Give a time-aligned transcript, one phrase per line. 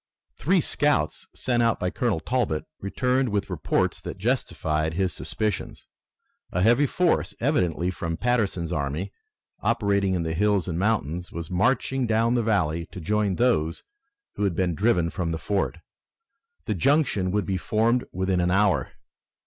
[0.35, 5.85] Three scouts, sent out by Colonel Talbot, returned with reports that justified his suspicions.
[6.51, 9.13] A heavy force, evidently from Patterson's army
[9.59, 13.83] operating in the hills and mountains, was marching down the valley to join those
[14.37, 15.77] who had been driven from the fort.
[16.65, 18.93] The junction would be formed within an hour.